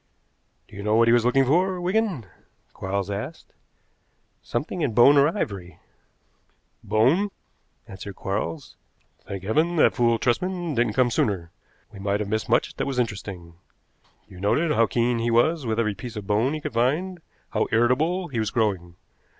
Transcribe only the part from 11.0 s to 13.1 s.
sooner! We might have missed much that was